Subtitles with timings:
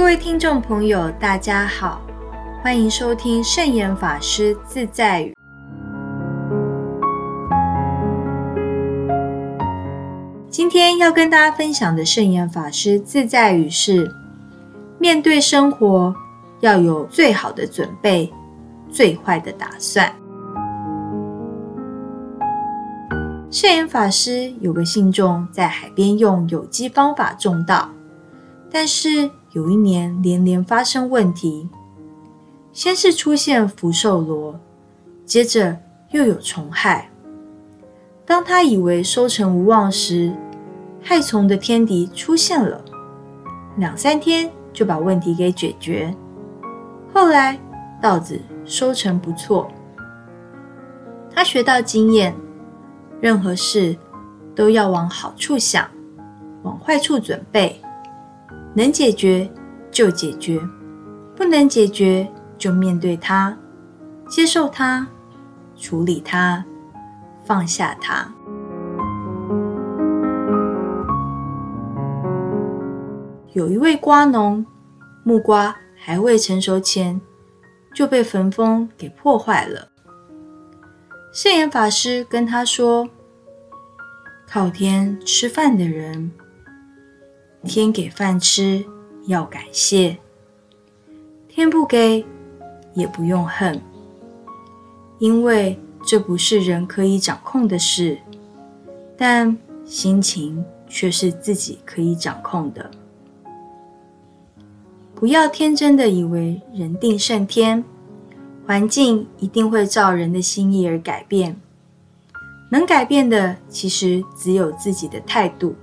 [0.00, 2.00] 各位听众朋友，大家好，
[2.62, 5.36] 欢迎收听圣严法师自在语。
[10.48, 14.10] 今天要跟大家分享的圣严法师自在语是：
[14.98, 16.14] 面对生活
[16.60, 18.32] 要有最好的准备，
[18.90, 20.10] 最坏的打算。
[23.50, 27.90] 圣严法师有个信众在海边用有机方法种稻，
[28.70, 31.68] 但是有一年连连发生问题，
[32.72, 34.54] 先是出现福寿螺，
[35.24, 35.76] 接着
[36.12, 37.10] 又有虫害。
[38.24, 40.32] 当他以为收成无望时，
[41.02, 42.84] 害虫的天敌出现了，
[43.76, 46.14] 两三天就把问题给解决。
[47.12, 47.58] 后来
[48.00, 49.68] 稻子收成不错，
[51.34, 52.34] 他学到经验。
[53.20, 53.94] 任何事
[54.54, 55.86] 都要往好处想，
[56.62, 57.78] 往坏处准备。
[58.74, 59.50] 能解决
[59.90, 60.60] 就解决，
[61.36, 63.56] 不能解决就面对它，
[64.28, 65.06] 接受它，
[65.76, 66.64] 处理它，
[67.44, 68.32] 放下它。
[73.52, 74.64] 有一位瓜农，
[75.24, 77.20] 木瓜还未成熟前
[77.92, 79.88] 就被焚风给破坏了。
[81.32, 83.08] 圣严法师跟他说
[84.48, 86.30] ：“靠天吃饭的人，
[87.64, 88.84] 天给饭吃
[89.26, 90.16] 要感谢；
[91.48, 92.24] 天不给，
[92.94, 93.80] 也不用恨，
[95.18, 98.18] 因为这不是人可以掌控的事。
[99.16, 102.90] 但心情却是自己可以掌控的。
[105.14, 107.84] 不要天真的以为人定胜天。”
[108.66, 111.60] 环境一定会照人的心意而改变，
[112.70, 115.74] 能改变的其实只有自己的态度。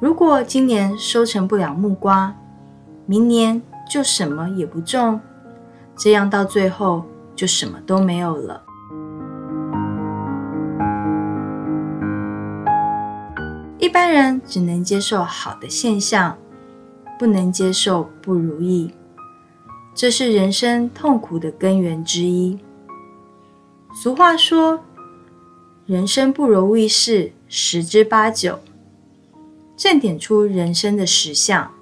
[0.00, 2.34] 如果今年收成不了木瓜，
[3.04, 5.20] 明年就什么也不种，
[5.94, 7.04] 这样到最后
[7.36, 8.62] 就什么都没有了。
[13.78, 16.38] 一般人只能接受好的现象，
[17.18, 18.94] 不能接受不如意。
[19.94, 22.58] 这是人生痛苦的根源之一。
[23.92, 24.80] 俗话说
[25.84, 28.60] ：“人生不如意事十之八九。”
[29.80, 31.72] 正点出人生的实相。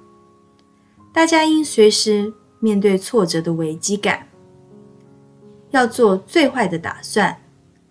[1.11, 4.25] 大家应随时面对挫折的危机感，
[5.71, 7.35] 要做最坏的打算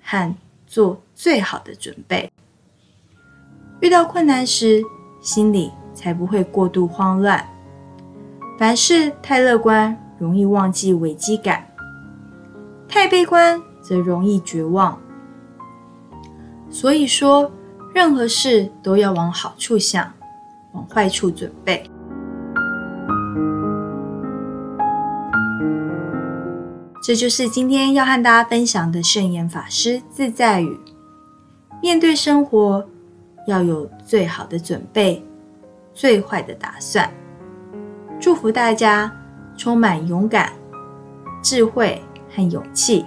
[0.00, 0.34] 和
[0.66, 2.32] 做最好的准备。
[3.82, 4.82] 遇到困难时，
[5.20, 7.46] 心里才不会过度慌乱。
[8.58, 9.94] 凡事太乐观。
[10.18, 11.64] 容易忘记危机感，
[12.88, 15.00] 太悲观则容易绝望。
[16.68, 17.48] 所以说，
[17.94, 20.12] 任何事都要往好处想，
[20.72, 21.88] 往坏处准备。
[27.02, 30.78] 这就是今天要和大家分享的圣严法师自在语：
[31.82, 32.86] 面对生活，
[33.46, 35.24] 要有最好的准备，
[35.94, 37.10] 最坏的打算。
[38.20, 39.12] 祝福大家！
[39.56, 40.52] 充满勇敢、
[41.42, 42.00] 智慧
[42.30, 43.04] 和勇气，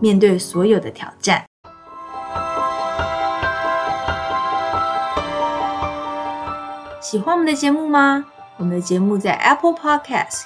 [0.00, 1.47] 面对所有的挑战。
[7.10, 8.22] 喜欢我们的节目吗？
[8.58, 10.42] 我们的节目在 Apple Podcast、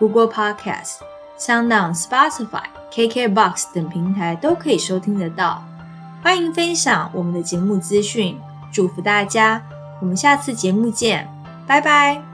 [0.00, 0.96] Google Podcast、
[1.38, 5.62] SoundOn、Spotify、KKBox 等平台都可以收听得到。
[6.20, 8.36] 欢迎分享我们的节目资讯，
[8.72, 9.62] 祝福大家！
[10.00, 11.28] 我们下次节目见，
[11.68, 12.31] 拜拜。